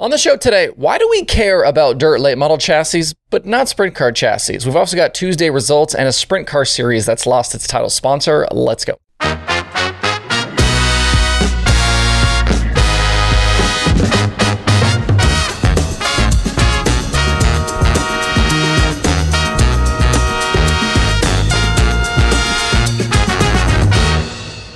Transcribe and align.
On 0.00 0.12
the 0.12 0.16
show 0.16 0.36
today, 0.36 0.68
why 0.76 0.96
do 0.96 1.08
we 1.10 1.24
care 1.24 1.64
about 1.64 1.98
dirt 1.98 2.20
late 2.20 2.38
model 2.38 2.56
chassis, 2.56 3.16
but 3.30 3.44
not 3.44 3.68
sprint 3.68 3.96
car 3.96 4.12
chassis? 4.12 4.58
We've 4.64 4.76
also 4.76 4.96
got 4.96 5.12
Tuesday 5.12 5.50
results 5.50 5.92
and 5.92 6.06
a 6.06 6.12
sprint 6.12 6.46
car 6.46 6.64
series 6.64 7.04
that's 7.04 7.26
lost 7.26 7.52
its 7.52 7.66
title 7.66 7.90
sponsor. 7.90 8.46
Let's 8.52 8.84
go. 8.84 8.94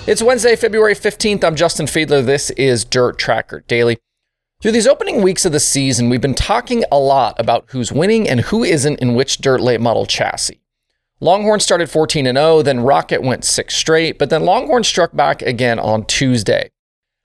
It's 0.04 0.20
Wednesday, 0.20 0.56
February 0.56 0.96
15th. 0.96 1.44
I'm 1.44 1.54
Justin 1.54 1.86
Fiedler. 1.86 2.26
This 2.26 2.50
is 2.50 2.84
Dirt 2.84 3.18
Tracker 3.18 3.60
Daily. 3.68 3.98
Through 4.62 4.70
these 4.70 4.86
opening 4.86 5.22
weeks 5.22 5.44
of 5.44 5.50
the 5.50 5.58
season, 5.58 6.08
we've 6.08 6.20
been 6.20 6.36
talking 6.36 6.84
a 6.92 6.96
lot 6.96 7.34
about 7.40 7.64
who's 7.70 7.90
winning 7.90 8.28
and 8.28 8.42
who 8.42 8.62
isn't 8.62 9.00
in 9.00 9.16
which 9.16 9.38
dirt 9.38 9.60
late 9.60 9.80
model 9.80 10.06
chassis. 10.06 10.60
Longhorn 11.18 11.58
started 11.58 11.90
14 11.90 12.26
0, 12.26 12.62
then 12.62 12.78
Rocket 12.78 13.22
went 13.22 13.44
six 13.44 13.74
straight, 13.74 14.20
but 14.20 14.30
then 14.30 14.44
Longhorn 14.44 14.84
struck 14.84 15.16
back 15.16 15.42
again 15.42 15.80
on 15.80 16.04
Tuesday. 16.04 16.70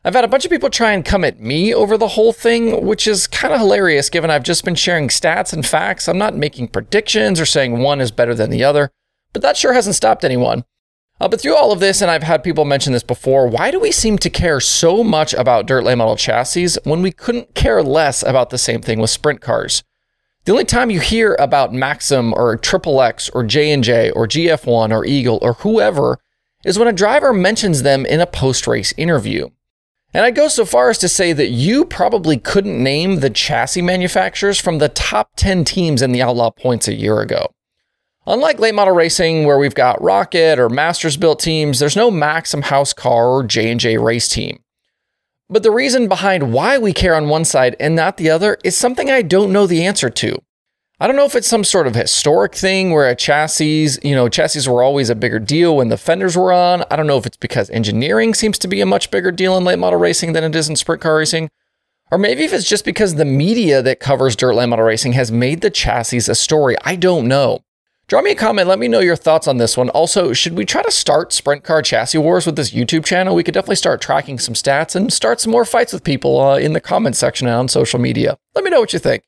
I've 0.04 0.16
had 0.16 0.24
a 0.24 0.28
bunch 0.28 0.46
of 0.46 0.52
people 0.52 0.72
try 0.72 0.94
and 0.94 1.06
come 1.06 1.24
at 1.24 1.40
me 1.40 1.76
over 1.76 1.96
the 1.96 2.08
whole 2.08 2.34
thing, 2.34 2.84
which 2.84 3.08
is 3.08 3.28
kind 3.28 3.54
of 3.54 3.60
hilarious 3.60 4.10
given 4.10 4.32
I've 4.32 4.42
just 4.42 4.66
been 4.66 4.74
sharing 4.74 5.08
stats 5.08 5.54
and 5.54 5.64
facts. 5.64 6.10
I'm 6.10 6.18
not 6.18 6.36
making 6.36 6.70
predictions 6.70 7.40
or 7.40 7.46
saying 7.46 7.78
one 7.78 8.02
is 8.02 8.10
better 8.10 8.34
than 8.34 8.50
the 8.50 8.64
other, 8.64 8.90
but 9.34 9.44
that 9.44 9.58
sure 9.58 9.74
hasn't 9.74 9.96
stopped 9.96 10.26
anyone. 10.26 10.64
Uh, 11.20 11.28
but 11.28 11.42
through 11.42 11.56
all 11.56 11.72
of 11.72 11.80
this, 11.80 12.02
and 12.02 12.12
I've 12.12 12.24
had 12.24 12.44
people 12.44 12.64
mention 12.64 12.94
this 12.94 13.04
before, 13.04 13.48
why 13.48 13.72
do 13.72 13.80
we 13.80 13.92
seem 13.92 14.18
to 14.20 14.30
care 14.30 14.60
so 14.60 15.04
much 15.04 15.34
about 15.34 15.66
dirt 15.66 15.84
late 15.84 15.96
model 15.96 16.16
chassis 16.16 16.80
when 16.84 17.02
we 17.02 17.12
couldn't 17.12 17.56
care 17.56 17.82
less 17.82 18.22
about 18.22 18.52
the 18.52 18.58
same 18.58 18.82
thing 18.82 19.00
with 19.00 19.10
sprint 19.10 19.42
cars? 19.42 19.84
The 20.46 20.52
only 20.52 20.66
time 20.66 20.92
you 20.92 21.00
hear 21.00 21.36
about 21.40 21.74
Maxim 21.74 22.34
or 22.34 22.56
Triple 22.56 23.02
X 23.02 23.30
or 23.30 23.44
J&J 23.44 24.12
or 24.12 24.28
GF1 24.28 24.92
or 24.92 25.06
Eagle 25.06 25.40
or 25.42 25.54
whoever 25.54 26.20
is 26.64 26.80
when 26.80 26.88
a 26.88 26.94
driver 26.94 27.34
mentions 27.34 27.84
them 27.84 28.06
in 28.06 28.22
a 28.22 28.28
post-race 28.28 28.94
interview. 28.96 29.50
And 30.14 30.24
I'd 30.24 30.36
go 30.36 30.48
so 30.48 30.66
far 30.66 30.90
as 30.90 30.98
to 31.00 31.10
say 31.10 31.34
that 31.34 31.50
you 31.50 31.84
probably 31.84 32.38
couldn't 32.38 32.82
name 32.82 33.20
the 33.20 33.30
chassis 33.30 33.82
manufacturers 33.82 34.60
from 34.60 34.78
the 34.78 34.90
top 34.90 35.32
10 35.36 35.66
teams 35.66 36.02
in 36.02 36.12
the 36.12 36.22
Outlaw 36.22 36.52
points 36.52 36.88
a 36.88 36.94
year 36.94 37.20
ago. 37.20 37.52
Unlike 38.30 38.60
late 38.60 38.76
model 38.76 38.94
racing 38.94 39.46
where 39.46 39.58
we've 39.58 39.74
got 39.74 40.02
Rocket 40.02 40.60
or 40.60 40.68
Masters 40.68 41.16
built 41.16 41.40
teams, 41.40 41.80
there's 41.80 41.96
no 41.96 42.12
Maxim 42.12 42.64
house 42.64 42.92
car 42.92 43.30
or 43.30 43.42
J&J 43.42 43.98
race 44.00 44.28
team. 44.28 44.60
But 45.50 45.64
the 45.64 45.72
reason 45.72 46.10
behind 46.10 46.52
why 46.52 46.78
we 46.78 46.92
care 46.92 47.16
on 47.16 47.30
one 47.30 47.46
side 47.46 47.78
and 47.80 47.96
not 47.96 48.18
the 48.18 48.30
other 48.30 48.58
is 48.66 48.76
something 48.76 49.10
I 49.10 49.22
don't 49.22 49.54
know 49.54 49.66
the 49.66 49.86
answer 49.86 50.10
to. 50.10 50.42
I 51.00 51.08
don't 51.08 51.16
know 51.16 51.24
if 51.24 51.36
it's 51.36 51.48
some 51.48 51.64
sort 51.64 51.88
of 51.88 51.96
historic 51.96 52.54
thing 52.54 52.92
where 52.92 53.08
a 53.08 53.16
chassis, 53.16 53.92
you 54.04 54.14
know, 54.14 54.28
chassis 54.28 54.70
were 54.70 54.84
always 54.84 55.10
a 55.10 55.16
bigger 55.16 55.40
deal 55.40 55.78
when 55.78 55.88
the 55.88 55.96
fenders 55.96 56.36
were 56.36 56.52
on. 56.52 56.84
I 56.92 56.98
don't 56.98 57.08
know 57.08 57.18
if 57.18 57.26
it's 57.26 57.38
because 57.38 57.70
engineering 57.70 58.34
seems 58.34 58.60
to 58.60 58.68
be 58.68 58.82
a 58.82 58.86
much 58.86 59.10
bigger 59.10 59.32
deal 59.32 59.56
in 59.56 59.64
late 59.64 59.80
model 59.80 60.00
racing 60.00 60.34
than 60.34 60.44
it 60.44 60.54
is 60.54 60.68
in 60.68 60.76
sprint 60.76 61.02
car 61.02 61.16
racing. 61.16 61.50
Or 62.12 62.18
maybe 62.18 62.44
if 62.44 62.52
it's 62.52 62.68
just 62.68 62.84
because 62.84 63.16
the 63.16 63.24
media 63.24 63.82
that 63.82 64.02
covers 64.02 64.36
dirt 64.36 64.56
late 64.56 64.68
model 64.68 64.84
racing 64.84 65.14
has 65.14 65.32
made 65.32 65.62
the 65.62 65.70
chassis 65.70 66.30
a 66.30 66.36
story. 66.36 66.76
I 66.84 66.98
don't 66.98 67.30
know. 67.30 67.62
Drop 68.08 68.24
me 68.24 68.32
a 68.32 68.36
comment. 68.36 68.70
Let 68.70 68.80
me 68.80 68.88
know 68.88 69.02
your 69.02 69.18
thoughts 69.18 69.50
on 69.50 69.58
this 69.58 69.76
one. 69.76 69.90
Also, 69.90 70.32
should 70.32 70.56
we 70.58 70.64
try 70.64 70.82
to 70.82 70.92
start 70.92 71.34
sprint 71.34 71.66
car 71.66 71.82
chassis 71.82 72.18
wars 72.18 72.46
with 72.46 72.56
this 72.56 72.72
YouTube 72.72 73.04
channel? 73.04 73.36
We 73.36 73.44
could 73.44 73.54
definitely 73.54 73.76
start 73.76 74.00
tracking 74.00 74.40
some 74.40 74.54
stats 74.54 74.96
and 74.96 75.12
start 75.12 75.42
some 75.42 75.52
more 75.52 75.66
fights 75.66 75.92
with 75.92 76.06
people 76.06 76.40
uh, 76.40 76.58
in 76.58 76.72
the 76.72 76.80
comment 76.80 77.18
section 77.18 77.48
and 77.48 77.56
on 77.58 77.68
social 77.68 78.00
media. 78.00 78.38
Let 78.56 78.64
me 78.64 78.70
know 78.70 78.80
what 78.80 78.94
you 78.94 79.00
think. 79.00 79.26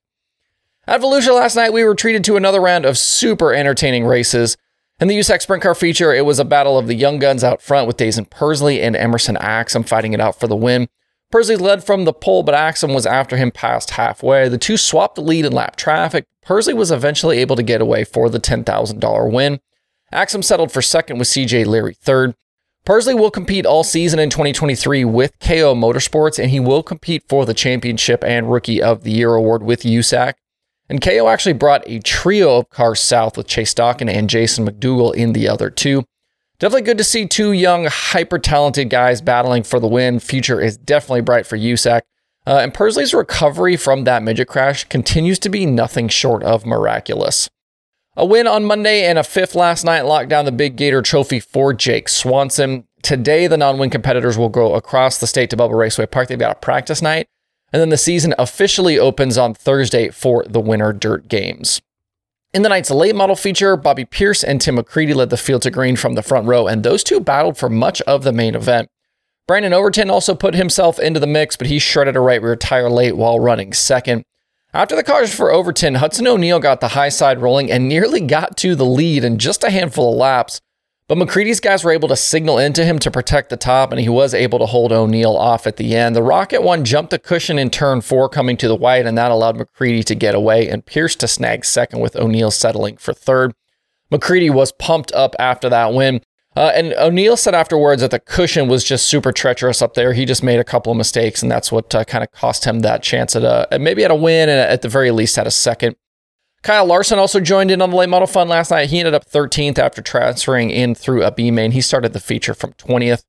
At 0.87 1.01
Volusia 1.01 1.35
last 1.35 1.57
night, 1.57 1.73
we 1.73 1.83
were 1.83 1.93
treated 1.93 2.23
to 2.23 2.37
another 2.37 2.61
round 2.61 2.85
of 2.85 2.97
super 2.97 3.53
entertaining 3.53 4.05
races. 4.05 4.55
In 5.01 5.09
the 5.09 5.19
USAC 5.19 5.41
Sprint 5.41 5.61
Car 5.61 5.75
feature, 5.75 6.13
it 6.13 6.25
was 6.25 6.39
a 6.39 6.45
battle 6.45 6.77
of 6.77 6.87
the 6.87 6.95
young 6.95 7.19
guns 7.19 7.43
out 7.43 7.61
front 7.61 7.85
with 7.85 7.97
Daison 7.97 8.29
Pursley 8.29 8.81
and 8.81 8.95
Emerson 8.95 9.35
Axsom 9.35 9.85
fighting 9.85 10.13
it 10.13 10.21
out 10.21 10.39
for 10.39 10.47
the 10.47 10.55
win. 10.55 10.87
Pursley 11.31 11.55
led 11.55 11.83
from 11.83 12.05
the 12.05 12.13
pole, 12.13 12.43
but 12.43 12.55
Axsom 12.55 12.93
was 12.93 13.05
after 13.05 13.37
him 13.37 13.51
past 13.51 13.91
halfway. 13.91 14.49
The 14.49 14.57
two 14.57 14.77
swapped 14.77 15.15
the 15.15 15.21
lead 15.21 15.45
in 15.45 15.51
lap 15.51 15.75
traffic. 15.75 16.25
Pursley 16.41 16.73
was 16.73 16.91
eventually 16.91 17.37
able 17.37 17.55
to 17.55 17.63
get 17.63 17.81
away 17.81 18.03
for 18.03 18.29
the 18.29 18.39
$10,000 18.39 19.31
win. 19.31 19.59
Axsom 20.11 20.43
settled 20.43 20.71
for 20.71 20.81
second 20.81 21.19
with 21.19 21.27
CJ 21.27 21.67
Leary 21.67 21.93
third. 21.93 22.33
Pursley 22.83 23.13
will 23.13 23.29
compete 23.29 23.67
all 23.67 23.83
season 23.83 24.17
in 24.19 24.31
2023 24.31 25.05
with 25.05 25.37
KO 25.39 25.75
Motorsports, 25.75 26.39
and 26.39 26.49
he 26.49 26.59
will 26.59 26.81
compete 26.81 27.23
for 27.29 27.45
the 27.45 27.53
championship 27.53 28.23
and 28.23 28.51
Rookie 28.51 28.81
of 28.81 29.03
the 29.03 29.11
Year 29.11 29.35
award 29.35 29.61
with 29.61 29.83
USAC. 29.83 30.33
And 30.89 30.99
KO 30.99 31.27
actually 31.27 31.53
brought 31.53 31.83
a 31.85 31.99
trio 31.99 32.57
of 32.57 32.69
cars 32.69 32.99
south 32.99 33.37
with 33.37 33.45
Chase 33.45 33.75
Stockon 33.75 34.09
and 34.09 34.27
Jason 34.27 34.65
McDougal 34.65 35.13
in 35.13 35.33
the 35.33 35.47
other 35.47 35.69
two. 35.69 36.05
Definitely 36.59 36.81
good 36.81 36.97
to 36.97 37.05
see 37.05 37.25
two 37.25 37.53
young, 37.53 37.87
hyper 37.89 38.37
talented 38.37 38.89
guys 38.89 39.21
battling 39.21 39.63
for 39.63 39.79
the 39.79 39.87
win. 39.87 40.19
Future 40.19 40.59
is 40.59 40.75
definitely 40.75 41.21
bright 41.21 41.47
for 41.47 41.57
USAC. 41.57 42.01
Uh, 42.45 42.57
and 42.57 42.73
Pursley's 42.73 43.13
recovery 43.13 43.77
from 43.77 44.03
that 44.03 44.23
midget 44.23 44.49
crash 44.49 44.83
continues 44.83 45.39
to 45.39 45.49
be 45.49 45.65
nothing 45.65 46.09
short 46.09 46.43
of 46.43 46.65
miraculous. 46.65 47.49
A 48.17 48.25
win 48.25 48.45
on 48.45 48.65
Monday 48.65 49.05
and 49.05 49.17
a 49.17 49.23
fifth 49.23 49.55
last 49.55 49.85
night 49.85 50.01
locked 50.01 50.27
down 50.27 50.43
the 50.43 50.51
Big 50.51 50.75
Gator 50.75 51.01
Trophy 51.01 51.39
for 51.39 51.73
Jake 51.73 52.09
Swanson. 52.09 52.85
Today, 53.01 53.47
the 53.47 53.55
non 53.55 53.77
win 53.77 53.89
competitors 53.89 54.37
will 54.37 54.49
go 54.49 54.75
across 54.75 55.17
the 55.17 55.27
state 55.27 55.49
to 55.51 55.57
Bubba 55.57 55.77
Raceway 55.77 56.07
Park. 56.07 56.27
They've 56.27 56.37
got 56.37 56.57
a 56.57 56.59
practice 56.59 57.01
night. 57.01 57.27
And 57.71 57.79
then 57.79 57.89
the 57.89 57.97
season 57.97 58.33
officially 58.37 58.99
opens 58.99 59.37
on 59.37 59.53
Thursday 59.53 60.09
for 60.09 60.43
the 60.43 60.59
Winter 60.59 60.91
Dirt 60.91 61.29
Games. 61.29 61.81
In 62.51 62.63
the 62.63 62.69
night's 62.69 62.89
late 62.89 63.15
model 63.15 63.35
feature, 63.35 63.77
Bobby 63.77 64.05
Pierce 64.05 64.43
and 64.43 64.59
Tim 64.59 64.77
McCreadie 64.77 65.13
led 65.13 65.29
the 65.29 65.37
field 65.37 65.61
to 65.61 65.69
green 65.69 65.95
from 65.95 66.15
the 66.15 66.23
front 66.23 66.47
row, 66.47 66.65
and 66.65 66.81
those 66.81 67.03
two 67.03 67.19
battled 67.19 67.59
for 67.59 67.69
much 67.69 68.01
of 68.01 68.23
the 68.23 68.33
main 68.33 68.55
event. 68.55 68.89
Brandon 69.47 69.71
Overton 69.71 70.09
also 70.09 70.33
put 70.33 70.55
himself 70.55 70.97
into 70.97 71.19
the 71.19 71.27
mix, 71.27 71.55
but 71.55 71.67
he 71.67 71.77
shredded 71.77 72.15
a 72.15 72.19
right 72.19 72.41
rear 72.41 72.55
tire 72.55 72.89
late 72.89 73.15
while 73.15 73.39
running 73.39 73.71
second. 73.71 74.23
After 74.73 74.95
the 74.95 75.03
cars 75.03 75.31
for 75.31 75.51
Overton, 75.51 75.95
Hudson 75.95 76.25
O'Neill 76.25 76.59
got 76.59 76.81
the 76.81 76.89
high 76.89 77.09
side 77.09 77.39
rolling 77.39 77.71
and 77.71 77.87
nearly 77.87 78.19
got 78.19 78.57
to 78.57 78.73
the 78.73 78.85
lead 78.85 79.23
in 79.23 79.37
just 79.37 79.63
a 79.63 79.69
handful 79.69 80.13
of 80.13 80.17
laps. 80.17 80.59
But 81.09 81.17
McCreadie's 81.17 81.59
guys 81.59 81.83
were 81.83 81.91
able 81.91 82.07
to 82.09 82.15
signal 82.15 82.59
into 82.59 82.85
him 82.85 82.99
to 82.99 83.09
protect 83.09 83.49
the 83.49 83.57
top, 83.57 83.91
and 83.91 83.99
he 83.99 84.09
was 84.09 84.35
able 84.35 84.59
to 84.59 84.67
hold 84.67 84.91
O'Neill 84.91 85.35
off 85.35 85.65
at 85.65 85.77
the 85.77 85.95
end. 85.95 86.15
The 86.15 86.21
Rocket 86.21 86.61
one 86.61 86.85
jumped 86.85 87.09
the 87.09 87.17
cushion 87.17 87.57
in 87.57 87.71
turn 87.71 88.01
four 88.01 88.29
coming 88.29 88.55
to 88.57 88.67
the 88.67 88.75
white, 88.75 89.07
and 89.07 89.17
that 89.17 89.31
allowed 89.31 89.57
McCreadie 89.57 90.05
to 90.05 90.13
get 90.13 90.35
away 90.35 90.69
and 90.69 90.85
Pierce 90.85 91.15
to 91.15 91.27
snag 91.27 91.65
second 91.65 91.99
with 91.99 92.15
O'Neill 92.15 92.51
settling 92.51 92.97
for 92.97 93.11
third. 93.11 93.55
McCreadie 94.11 94.53
was 94.53 94.71
pumped 94.71 95.11
up 95.13 95.35
after 95.39 95.67
that 95.67 95.93
win. 95.93 96.21
Uh, 96.55 96.71
and 96.75 96.93
O'Neill 96.93 97.37
said 97.37 97.55
afterwards 97.55 98.03
that 98.03 98.11
the 98.11 98.19
cushion 98.19 98.67
was 98.67 98.83
just 98.83 99.07
super 99.07 99.31
treacherous 99.31 99.81
up 99.81 99.95
there. 99.95 100.13
He 100.13 100.25
just 100.25 100.43
made 100.43 100.59
a 100.59 100.63
couple 100.63 100.91
of 100.91 100.97
mistakes, 100.97 101.41
and 101.41 101.51
that's 101.51 101.71
what 101.71 101.95
uh, 101.95 102.03
kind 102.03 102.23
of 102.23 102.31
cost 102.33 102.65
him 102.65 102.81
that 102.81 103.01
chance 103.01 103.35
at 103.35 103.43
a 103.43 103.79
maybe 103.79 104.03
at 104.03 104.11
a 104.11 104.15
win, 104.15 104.47
and 104.47 104.59
at 104.59 104.83
the 104.83 104.89
very 104.89 105.09
least 105.09 105.39
at 105.39 105.47
a 105.47 105.51
second. 105.51 105.95
Kyle 106.61 106.85
Larson 106.85 107.19
also 107.19 107.39
joined 107.39 107.71
in 107.71 107.81
on 107.81 107.89
the 107.89 107.95
late 107.95 108.09
model 108.09 108.27
fun 108.27 108.49
last 108.49 108.71
night. 108.71 108.89
He 108.89 108.99
ended 108.99 109.13
up 109.13 109.29
13th 109.29 109.79
after 109.79 110.01
transferring 110.01 110.69
in 110.69 110.93
through 110.93 111.23
a 111.23 111.31
B 111.31 111.51
main. 111.51 111.71
He 111.71 111.81
started 111.81 112.13
the 112.13 112.19
feature 112.19 112.53
from 112.53 112.73
20th. 112.73 113.23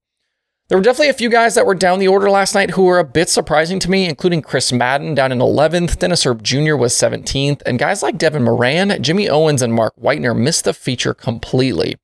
There 0.68 0.78
were 0.78 0.84
definitely 0.84 1.08
a 1.08 1.14
few 1.14 1.30
guys 1.30 1.56
that 1.56 1.66
were 1.66 1.74
down 1.74 1.98
the 1.98 2.06
order 2.06 2.30
last 2.30 2.54
night 2.54 2.70
who 2.70 2.84
were 2.84 3.00
a 3.00 3.04
bit 3.04 3.28
surprising 3.28 3.80
to 3.80 3.90
me, 3.90 4.08
including 4.08 4.40
Chris 4.40 4.72
Madden 4.72 5.16
down 5.16 5.32
in 5.32 5.38
11th. 5.38 5.98
Dennis 5.98 6.24
Erb 6.24 6.44
Jr. 6.44 6.76
was 6.76 6.92
17th, 6.92 7.60
and 7.66 7.76
guys 7.76 8.04
like 8.04 8.18
Devin 8.18 8.44
Moran, 8.44 9.02
Jimmy 9.02 9.28
Owens, 9.28 9.62
and 9.62 9.74
Mark 9.74 9.94
Whitener 9.96 10.36
missed 10.36 10.64
the 10.64 10.72
feature 10.72 11.12
completely. 11.12 11.96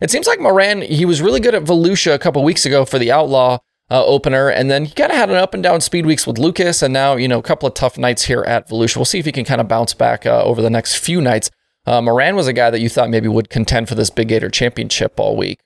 It 0.00 0.10
seems 0.10 0.26
like 0.26 0.40
Moran, 0.40 0.80
he 0.80 1.04
was 1.04 1.20
really 1.20 1.40
good 1.40 1.54
at 1.54 1.64
Volusia 1.64 2.14
a 2.14 2.18
couple 2.18 2.42
weeks 2.42 2.64
ago 2.64 2.86
for 2.86 2.98
the 2.98 3.12
Outlaw, 3.12 3.58
uh, 3.90 4.04
opener. 4.04 4.48
And 4.48 4.70
then 4.70 4.84
he 4.86 4.94
kind 4.94 5.12
of 5.12 5.16
had 5.16 5.30
an 5.30 5.36
up 5.36 5.54
and 5.54 5.62
down 5.62 5.80
speed 5.80 6.06
weeks 6.06 6.26
with 6.26 6.38
Lucas. 6.38 6.82
And 6.82 6.92
now, 6.92 7.16
you 7.16 7.28
know, 7.28 7.38
a 7.38 7.42
couple 7.42 7.66
of 7.66 7.74
tough 7.74 7.98
nights 7.98 8.24
here 8.24 8.42
at 8.42 8.68
Volusia. 8.68 8.96
We'll 8.96 9.04
see 9.04 9.18
if 9.18 9.26
he 9.26 9.32
can 9.32 9.44
kind 9.44 9.60
of 9.60 9.68
bounce 9.68 9.94
back 9.94 10.26
uh, 10.26 10.42
over 10.42 10.62
the 10.62 10.70
next 10.70 10.96
few 10.96 11.20
nights. 11.20 11.50
Uh, 11.86 12.02
Moran 12.02 12.34
was 12.34 12.48
a 12.48 12.52
guy 12.52 12.70
that 12.70 12.80
you 12.80 12.88
thought 12.88 13.10
maybe 13.10 13.28
would 13.28 13.48
contend 13.48 13.88
for 13.88 13.94
this 13.94 14.10
Big 14.10 14.28
Gator 14.28 14.50
championship 14.50 15.20
all 15.20 15.36
week. 15.36 15.60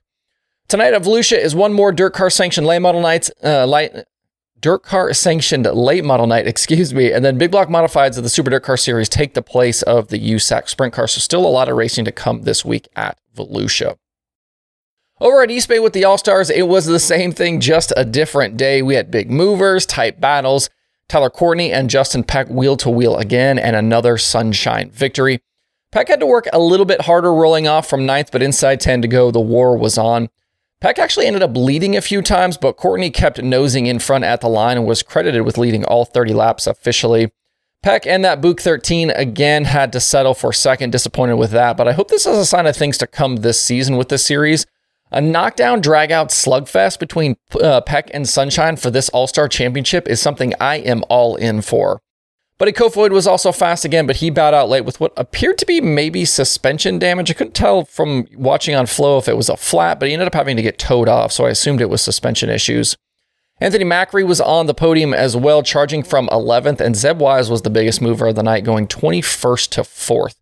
Tonight 0.68 0.92
at 0.92 1.02
Volusia 1.02 1.38
is 1.38 1.54
one 1.54 1.72
more 1.72 1.92
dirt 1.92 2.12
car 2.12 2.30
sanctioned 2.30 2.66
late 2.66 2.80
model 2.80 3.00
nights, 3.00 3.30
uh, 3.42 3.66
light, 3.66 4.04
dirt 4.60 4.82
car 4.82 5.12
sanctioned 5.14 5.64
late 5.64 6.04
model 6.04 6.26
night, 6.26 6.46
excuse 6.46 6.92
me. 6.92 7.10
And 7.10 7.24
then 7.24 7.38
big 7.38 7.50
block 7.50 7.68
modifieds 7.68 8.18
of 8.18 8.22
the 8.22 8.28
Super 8.28 8.50
DIRTcar 8.50 8.78
Series 8.78 9.08
take 9.08 9.34
the 9.34 9.42
place 9.42 9.82
of 9.82 10.08
the 10.08 10.18
USAC 10.18 10.68
sprint 10.68 10.92
car. 10.92 11.08
So 11.08 11.20
still 11.20 11.46
a 11.46 11.48
lot 11.48 11.68
of 11.68 11.76
racing 11.76 12.04
to 12.04 12.12
come 12.12 12.42
this 12.42 12.64
week 12.64 12.86
at 12.94 13.18
Volusia. 13.34 13.96
Over 15.20 15.42
at 15.42 15.50
East 15.50 15.68
Bay 15.68 15.78
with 15.78 15.92
the 15.92 16.04
All 16.04 16.16
Stars, 16.16 16.48
it 16.48 16.66
was 16.66 16.86
the 16.86 16.98
same 16.98 17.32
thing, 17.32 17.60
just 17.60 17.92
a 17.94 18.06
different 18.06 18.56
day. 18.56 18.80
We 18.80 18.94
had 18.94 19.10
big 19.10 19.30
movers, 19.30 19.84
tight 19.84 20.18
battles. 20.18 20.70
Tyler 21.08 21.28
Courtney 21.28 21.72
and 21.72 21.90
Justin 21.90 22.24
Peck 22.24 22.48
wheel 22.48 22.74
to 22.78 22.88
wheel 22.88 23.18
again, 23.18 23.58
and 23.58 23.76
another 23.76 24.16
sunshine 24.16 24.90
victory. 24.90 25.40
Peck 25.92 26.08
had 26.08 26.20
to 26.20 26.26
work 26.26 26.46
a 26.52 26.58
little 26.58 26.86
bit 26.86 27.02
harder 27.02 27.34
rolling 27.34 27.68
off 27.68 27.86
from 27.86 28.06
ninth, 28.06 28.30
but 28.32 28.42
inside 28.42 28.80
10 28.80 29.02
to 29.02 29.08
go, 29.08 29.30
the 29.30 29.40
war 29.40 29.76
was 29.76 29.98
on. 29.98 30.30
Peck 30.80 30.98
actually 30.98 31.26
ended 31.26 31.42
up 31.42 31.54
leading 31.54 31.96
a 31.96 32.00
few 32.00 32.22
times, 32.22 32.56
but 32.56 32.78
Courtney 32.78 33.10
kept 33.10 33.42
nosing 33.42 33.84
in 33.84 33.98
front 33.98 34.24
at 34.24 34.40
the 34.40 34.48
line 34.48 34.78
and 34.78 34.86
was 34.86 35.02
credited 35.02 35.42
with 35.42 35.58
leading 35.58 35.84
all 35.84 36.06
30 36.06 36.32
laps 36.32 36.66
officially. 36.66 37.30
Peck 37.82 38.06
and 38.06 38.24
that 38.24 38.40
Buch 38.40 38.60
13 38.60 39.10
again 39.10 39.64
had 39.64 39.92
to 39.92 40.00
settle 40.00 40.32
for 40.32 40.50
second, 40.52 40.92
disappointed 40.92 41.36
with 41.36 41.50
that, 41.50 41.76
but 41.76 41.88
I 41.88 41.92
hope 41.92 42.08
this 42.08 42.24
is 42.24 42.38
a 42.38 42.46
sign 42.46 42.66
of 42.66 42.76
things 42.76 42.96
to 42.98 43.06
come 43.06 43.36
this 43.36 43.60
season 43.60 43.98
with 43.98 44.08
this 44.08 44.24
series. 44.24 44.64
A 45.12 45.20
knockdown 45.20 45.82
dragout 45.82 46.28
slugfest 46.28 47.00
between 47.00 47.36
uh, 47.60 47.80
Peck 47.80 48.10
and 48.14 48.28
Sunshine 48.28 48.76
for 48.76 48.90
this 48.90 49.08
All 49.08 49.26
Star 49.26 49.48
Championship 49.48 50.06
is 50.06 50.20
something 50.20 50.54
I 50.60 50.76
am 50.76 51.02
all 51.08 51.34
in 51.34 51.62
for. 51.62 52.00
Buddy 52.58 52.72
Kofoid 52.72 53.10
was 53.10 53.26
also 53.26 53.50
fast 53.52 53.84
again, 53.84 54.06
but 54.06 54.16
he 54.16 54.30
bowed 54.30 54.54
out 54.54 54.68
late 54.68 54.84
with 54.84 55.00
what 55.00 55.14
appeared 55.16 55.58
to 55.58 55.66
be 55.66 55.80
maybe 55.80 56.24
suspension 56.24 56.98
damage. 56.98 57.30
I 57.30 57.34
couldn't 57.34 57.54
tell 57.54 57.86
from 57.86 58.26
watching 58.36 58.74
on 58.74 58.86
Flo 58.86 59.18
if 59.18 59.28
it 59.28 59.36
was 59.36 59.48
a 59.48 59.56
flat, 59.56 59.98
but 59.98 60.08
he 60.08 60.12
ended 60.12 60.28
up 60.28 60.34
having 60.34 60.56
to 60.56 60.62
get 60.62 60.78
towed 60.78 61.08
off, 61.08 61.32
so 61.32 61.46
I 61.46 61.50
assumed 61.50 61.80
it 61.80 61.88
was 61.88 62.02
suspension 62.02 62.50
issues. 62.50 62.96
Anthony 63.60 63.84
Macri 63.84 64.26
was 64.26 64.40
on 64.40 64.66
the 64.66 64.74
podium 64.74 65.12
as 65.12 65.36
well, 65.36 65.62
charging 65.62 66.02
from 66.02 66.28
11th, 66.28 66.80
and 66.80 66.94
Zeb 66.94 67.18
Wise 67.18 67.50
was 67.50 67.62
the 67.62 67.70
biggest 67.70 68.00
mover 68.00 68.28
of 68.28 68.36
the 68.36 68.42
night, 68.42 68.62
going 68.62 68.86
21st 68.86 69.70
to 69.70 69.80
4th. 69.80 70.36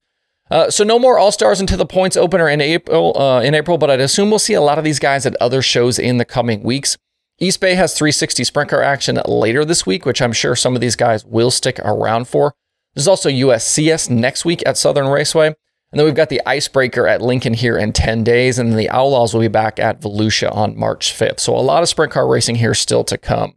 Uh, 0.51 0.71
so 0.71 0.85
no 0.85 0.99
more 0.99 1.19
All 1.19 1.33
Stars 1.33 1.61
until 1.61 1.79
the 1.79 1.87
points 1.87 2.17
opener 2.17 2.49
in 2.49 2.61
April. 2.61 3.17
Uh, 3.19 3.41
in 3.41 3.55
April, 3.55 3.79
but 3.79 3.91
I'd 3.91 4.01
assume 4.01 4.31
we'll 4.31 4.39
see 4.39 4.55
a 4.55 4.61
lot 4.61 4.79
of 4.79 4.85
these 4.85 4.99
guys 4.99 5.27
at 5.27 5.37
other 5.41 5.63
shows 5.63 5.99
in 5.99 6.19
the 6.19 6.25
coming 6.25 6.63
weeks. 6.63 6.97
East 7.39 7.61
Bay 7.61 7.77
has 7.77 7.95
360 7.95 8.43
sprint 8.45 8.71
car 8.71 8.83
action 8.83 9.21
later 9.27 9.65
this 9.65 9.87
week, 9.87 10.05
which 10.05 10.21
I'm 10.21 10.33
sure 10.33 10.57
some 10.57 10.75
of 10.75 10.81
these 10.81 10.97
guys 10.97 11.25
will 11.25 11.51
stick 11.51 11.79
around 11.81 12.27
for. 12.27 12.55
There's 12.95 13.07
also 13.07 13.29
USCS 13.29 14.11
next 14.11 14.45
week 14.45 14.63
at 14.67 14.77
Southern 14.77 15.07
Raceway. 15.07 15.55
And 15.91 15.99
then 15.99 16.05
we've 16.05 16.15
got 16.15 16.29
the 16.29 16.43
Icebreaker 16.45 17.07
at 17.07 17.23
Lincoln 17.23 17.55
here 17.55 17.79
in 17.79 17.93
10 17.93 18.23
days, 18.23 18.59
and 18.59 18.71
then 18.71 18.77
the 18.77 18.91
Outlaws 18.91 19.33
will 19.33 19.41
be 19.41 19.49
back 19.49 19.79
at 19.79 20.03
Volusia 20.03 20.55
on 20.55 20.77
March 20.77 21.15
5th. 21.15 21.41
So 21.41 21.57
a 21.57 21.61
lot 21.61 21.83
of 21.83 21.89
sprint 21.89 22.13
car 22.13 22.29
racing 22.29 22.57
here 22.57 22.75
still 22.75 23.05
to 23.05 23.17
come. 23.17 23.55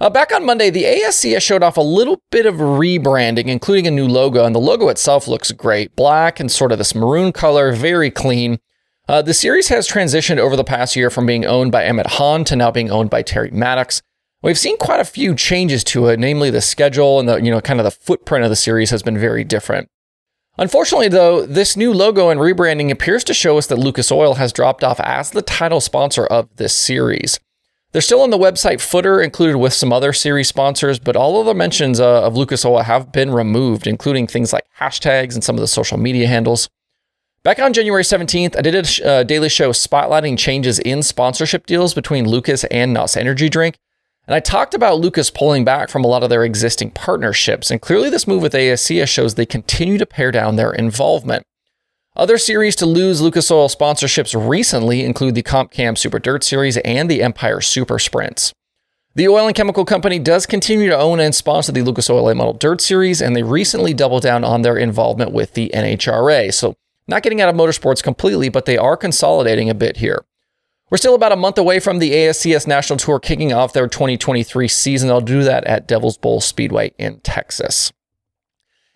Uh, 0.00 0.08
back 0.08 0.32
on 0.32 0.46
Monday, 0.46 0.70
the 0.70 0.84
ASCS 0.84 1.42
showed 1.42 1.62
off 1.62 1.76
a 1.76 1.82
little 1.82 2.22
bit 2.30 2.46
of 2.46 2.54
rebranding, 2.54 3.48
including 3.48 3.86
a 3.86 3.90
new 3.90 4.08
logo, 4.08 4.46
and 4.46 4.54
the 4.54 4.60
logo 4.60 4.88
itself 4.88 5.28
looks 5.28 5.52
great. 5.52 5.94
Black 5.94 6.40
and 6.40 6.50
sort 6.50 6.72
of 6.72 6.78
this 6.78 6.94
maroon 6.94 7.32
color, 7.32 7.72
very 7.72 8.10
clean. 8.10 8.60
Uh, 9.06 9.20
the 9.20 9.34
series 9.34 9.68
has 9.68 9.86
transitioned 9.86 10.38
over 10.38 10.56
the 10.56 10.64
past 10.64 10.96
year 10.96 11.10
from 11.10 11.26
being 11.26 11.44
owned 11.44 11.70
by 11.70 11.84
Emmett 11.84 12.06
Hahn 12.06 12.44
to 12.44 12.56
now 12.56 12.70
being 12.70 12.90
owned 12.90 13.10
by 13.10 13.20
Terry 13.20 13.50
Maddox. 13.50 14.00
We've 14.40 14.58
seen 14.58 14.78
quite 14.78 15.00
a 15.00 15.04
few 15.04 15.34
changes 15.34 15.84
to 15.84 16.06
it, 16.06 16.18
namely 16.18 16.48
the 16.48 16.62
schedule 16.62 17.20
and 17.20 17.28
the 17.28 17.36
you 17.36 17.50
know 17.50 17.60
kind 17.60 17.78
of 17.78 17.84
the 17.84 17.90
footprint 17.90 18.44
of 18.44 18.50
the 18.50 18.56
series 18.56 18.88
has 18.90 19.02
been 19.02 19.18
very 19.18 19.44
different. 19.44 19.90
Unfortunately, 20.56 21.08
though, 21.08 21.44
this 21.44 21.76
new 21.76 21.92
logo 21.92 22.30
and 22.30 22.40
rebranding 22.40 22.90
appears 22.90 23.22
to 23.24 23.34
show 23.34 23.58
us 23.58 23.66
that 23.66 23.76
Lucas 23.76 24.10
Oil 24.10 24.34
has 24.34 24.52
dropped 24.52 24.82
off 24.82 24.98
as 25.00 25.30
the 25.30 25.42
title 25.42 25.80
sponsor 25.80 26.24
of 26.24 26.48
this 26.56 26.74
series. 26.74 27.38
They're 27.92 28.00
still 28.00 28.20
on 28.22 28.30
the 28.30 28.38
website 28.38 28.80
footer, 28.80 29.20
included 29.20 29.56
with 29.56 29.72
some 29.72 29.92
other 29.92 30.12
series 30.12 30.46
sponsors, 30.46 31.00
but 31.00 31.16
all 31.16 31.40
other 31.40 31.54
mentions 31.54 31.98
uh, 31.98 32.22
of 32.22 32.36
Lucas 32.36 32.64
Oil 32.64 32.82
have 32.82 33.10
been 33.10 33.32
removed, 33.32 33.88
including 33.88 34.28
things 34.28 34.52
like 34.52 34.64
hashtags 34.78 35.34
and 35.34 35.42
some 35.42 35.56
of 35.56 35.60
the 35.60 35.66
social 35.66 35.98
media 35.98 36.28
handles. 36.28 36.68
Back 37.42 37.58
on 37.58 37.72
January 37.72 38.04
17th, 38.04 38.56
I 38.56 38.60
did 38.60 38.74
a 38.74 39.08
uh, 39.08 39.22
daily 39.24 39.48
show 39.48 39.70
spotlighting 39.70 40.38
changes 40.38 40.78
in 40.78 41.02
sponsorship 41.02 41.66
deals 41.66 41.92
between 41.92 42.28
Lucas 42.28 42.62
and 42.64 42.92
NOS 42.92 43.16
Energy 43.16 43.48
Drink. 43.48 43.76
And 44.26 44.36
I 44.36 44.40
talked 44.40 44.74
about 44.74 45.00
Lucas 45.00 45.30
pulling 45.30 45.64
back 45.64 45.88
from 45.88 46.04
a 46.04 46.06
lot 46.06 46.22
of 46.22 46.30
their 46.30 46.44
existing 46.44 46.92
partnerships, 46.92 47.72
and 47.72 47.80
clearly 47.80 48.10
this 48.10 48.28
move 48.28 48.42
with 48.42 48.52
ASCS 48.52 49.08
shows 49.08 49.34
they 49.34 49.46
continue 49.46 49.98
to 49.98 50.06
pare 50.06 50.30
down 50.30 50.54
their 50.54 50.70
involvement. 50.72 51.42
Other 52.20 52.36
series 52.36 52.76
to 52.76 52.84
lose 52.84 53.22
Lucas 53.22 53.50
Oil 53.50 53.70
sponsorships 53.70 54.36
recently 54.38 55.06
include 55.06 55.34
the 55.34 55.42
Comp 55.42 55.70
Cam 55.70 55.96
Super 55.96 56.18
Dirt 56.18 56.44
Series 56.44 56.76
and 56.76 57.10
the 57.10 57.22
Empire 57.22 57.62
Super 57.62 57.98
Sprints. 57.98 58.52
The 59.14 59.26
oil 59.26 59.46
and 59.46 59.56
chemical 59.56 59.86
company 59.86 60.18
does 60.18 60.44
continue 60.44 60.90
to 60.90 60.98
own 60.98 61.18
and 61.18 61.34
sponsor 61.34 61.72
the 61.72 61.80
Lucas 61.80 62.10
Oil 62.10 62.24
Late 62.24 62.36
Model 62.36 62.52
Dirt 62.52 62.82
Series, 62.82 63.22
and 63.22 63.34
they 63.34 63.42
recently 63.42 63.94
doubled 63.94 64.22
down 64.22 64.44
on 64.44 64.60
their 64.60 64.76
involvement 64.76 65.32
with 65.32 65.54
the 65.54 65.70
NHRA. 65.72 66.52
So, 66.52 66.74
not 67.08 67.22
getting 67.22 67.40
out 67.40 67.48
of 67.48 67.54
motorsports 67.54 68.02
completely, 68.02 68.50
but 68.50 68.66
they 68.66 68.76
are 68.76 68.98
consolidating 68.98 69.70
a 69.70 69.74
bit 69.74 69.96
here. 69.96 70.22
We're 70.90 70.98
still 70.98 71.14
about 71.14 71.32
a 71.32 71.36
month 71.36 71.56
away 71.56 71.80
from 71.80 72.00
the 72.00 72.10
ASCS 72.10 72.66
National 72.66 72.98
Tour 72.98 73.18
kicking 73.18 73.54
off 73.54 73.72
their 73.72 73.88
2023 73.88 74.68
season. 74.68 75.08
They'll 75.08 75.22
do 75.22 75.42
that 75.44 75.64
at 75.64 75.88
Devil's 75.88 76.18
Bowl 76.18 76.42
Speedway 76.42 76.92
in 76.98 77.20
Texas. 77.20 77.90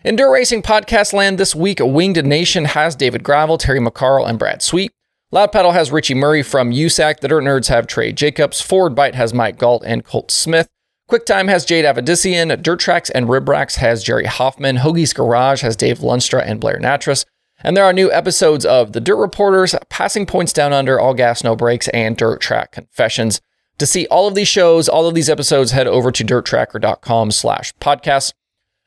In 0.04 0.16
Dirt 0.16 0.30
Racing 0.30 0.60
Podcast 0.60 1.14
Land 1.14 1.38
this 1.38 1.54
week, 1.54 1.78
Winged 1.80 2.22
Nation 2.26 2.66
has 2.66 2.94
David 2.94 3.22
Gravel, 3.24 3.56
Terry 3.56 3.80
McCarl, 3.80 4.28
and 4.28 4.38
Brad 4.38 4.60
Sweet. 4.60 4.92
Loud 5.32 5.50
Pedal 5.50 5.72
has 5.72 5.90
Richie 5.90 6.12
Murray 6.12 6.42
from 6.42 6.72
USAC. 6.72 7.20
The 7.20 7.28
Dirt 7.28 7.42
Nerds 7.42 7.68
have 7.68 7.86
Trey 7.86 8.12
Jacobs. 8.12 8.60
Forward 8.60 8.94
Bite 8.94 9.14
has 9.14 9.32
Mike 9.32 9.56
Galt 9.56 9.82
and 9.86 10.04
Colt 10.04 10.30
Smith. 10.30 10.68
QuickTime 11.10 11.48
has 11.48 11.64
Jade 11.64 11.86
Avedissian. 11.86 12.62
Dirt 12.62 12.80
Tracks 12.80 13.08
and 13.08 13.30
Rib 13.30 13.48
Racks 13.48 13.76
has 13.76 14.04
Jerry 14.04 14.26
Hoffman. 14.26 14.76
Hoagie's 14.76 15.14
Garage 15.14 15.62
has 15.62 15.74
Dave 15.74 16.00
Lunstra 16.00 16.42
and 16.44 16.60
Blair 16.60 16.78
Natras. 16.78 17.24
And 17.62 17.74
there 17.74 17.84
are 17.86 17.94
new 17.94 18.12
episodes 18.12 18.66
of 18.66 18.92
The 18.92 19.00
Dirt 19.00 19.16
Reporters, 19.16 19.74
Passing 19.88 20.26
Points 20.26 20.52
Down 20.52 20.74
Under, 20.74 21.00
All 21.00 21.14
Gas 21.14 21.42
No 21.42 21.56
Brakes, 21.56 21.88
and 21.88 22.14
Dirt 22.14 22.42
Track 22.42 22.72
Confessions. 22.72 23.40
To 23.78 23.86
see 23.86 24.06
all 24.08 24.28
of 24.28 24.34
these 24.34 24.48
shows, 24.48 24.86
all 24.86 25.08
of 25.08 25.14
these 25.14 25.30
episodes, 25.30 25.70
head 25.70 25.86
over 25.86 26.12
to 26.12 26.22
dirttracker.com 26.22 27.30
slash 27.30 27.74
podcast. 27.76 28.34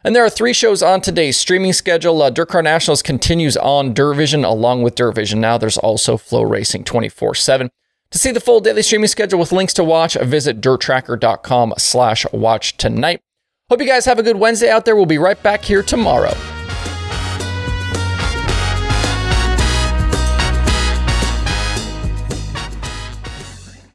And 0.04 0.16
there 0.16 0.24
are 0.24 0.30
three 0.30 0.54
shows 0.54 0.84
on 0.84 1.02
today's 1.02 1.38
streaming 1.38 1.74
schedule. 1.74 2.22
Uh, 2.22 2.30
DIRTcar 2.32 2.64
Nationals 2.64 3.02
continues 3.02 3.58
on 3.58 3.94
DIRTVision 3.94 4.46
along 4.46 4.84
with 4.84 4.96
DIRTVision 4.96 5.40
Now. 5.40 5.58
There's 5.58 5.78
also 5.78 6.18
FloRacing 6.18 6.86
24 6.86 7.36
7. 7.36 7.70
To 8.12 8.18
see 8.18 8.32
the 8.32 8.40
full 8.40 8.62
daily 8.62 8.84
streaming 8.84 9.08
schedule 9.08 9.40
with 9.40 9.52
links 9.52 9.74
to 9.74 9.84
watch, 9.84 10.16
visit 10.16 10.62
dirttracker.com 10.62 11.74
slash 11.78 12.26
watch 12.32 12.78
tonight. 12.78 13.20
Hope 13.70 13.82
you 13.82 13.88
guys 13.88 14.06
have 14.06 14.18
a 14.18 14.24
good 14.24 14.38
Wednesday 14.38 14.70
out 14.70 14.86
there. 14.86 14.96
We'll 14.96 15.06
be 15.06 15.18
right 15.18 15.42
back 15.44 15.66
here 15.66 15.84
tomorrow. 15.84 16.34